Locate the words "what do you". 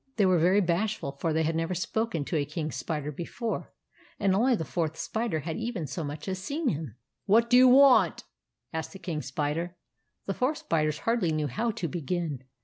7.27-7.67